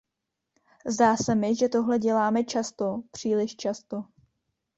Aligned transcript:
Zdá 0.85 1.17
se 1.17 1.35
mi, 1.35 1.55
že 1.55 1.69
tohle 1.69 1.99
děláme 1.99 2.43
často, 2.43 3.01
příliš 3.11 3.55
často. 3.55 4.03